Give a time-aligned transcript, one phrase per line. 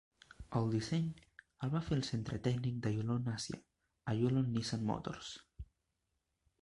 [0.59, 1.09] El disseny
[1.67, 3.61] el va fer el centre tècnic de Yulon Àsia
[4.15, 5.31] a Yulon-Nissan Motors.